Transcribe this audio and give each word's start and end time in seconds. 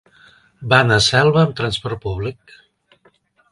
Va 0.71 0.79
anar 0.85 0.97
a 1.01 1.03
Selva 1.09 1.43
amb 1.43 1.53
transport 1.61 2.03
públic. 2.09 2.57